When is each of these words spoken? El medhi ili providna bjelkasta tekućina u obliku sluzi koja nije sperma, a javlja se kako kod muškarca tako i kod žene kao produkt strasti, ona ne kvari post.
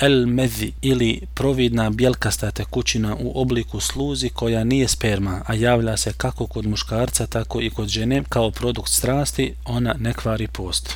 El 0.00 0.26
medhi 0.26 0.72
ili 0.82 1.20
providna 1.34 1.90
bjelkasta 1.90 2.50
tekućina 2.50 3.16
u 3.20 3.40
obliku 3.40 3.80
sluzi 3.80 4.28
koja 4.28 4.64
nije 4.64 4.88
sperma, 4.88 5.42
a 5.46 5.54
javlja 5.54 5.96
se 5.96 6.12
kako 6.16 6.46
kod 6.46 6.66
muškarca 6.66 7.26
tako 7.26 7.60
i 7.60 7.70
kod 7.70 7.88
žene 7.88 8.22
kao 8.28 8.50
produkt 8.50 8.88
strasti, 8.88 9.54
ona 9.64 9.94
ne 9.98 10.12
kvari 10.12 10.48
post. 10.48 10.90